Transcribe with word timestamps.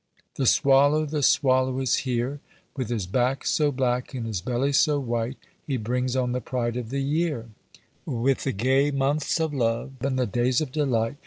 The 0.33 0.47
Swallow, 0.47 1.05
the 1.05 1.21
Swallow 1.21 1.77
is 1.77 1.97
here, 1.97 2.39
With 2.75 2.89
his 2.89 3.05
back 3.05 3.45
so 3.45 3.71
black, 3.71 4.15
and 4.15 4.25
his 4.25 4.41
belly 4.41 4.73
so 4.73 4.99
white, 4.99 5.37
He 5.67 5.77
brings 5.77 6.15
on 6.15 6.31
the 6.31 6.41
pride 6.41 6.75
of 6.75 6.89
the 6.89 7.03
year, 7.03 7.49
With 8.07 8.43
the 8.45 8.51
gay 8.51 8.89
months 8.89 9.39
of 9.39 9.53
love, 9.53 9.91
and 10.01 10.17
the 10.17 10.25
days 10.25 10.59
of 10.59 10.71
delight. 10.71 11.17